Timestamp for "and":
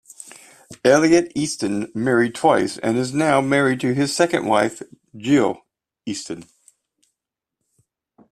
2.79-2.97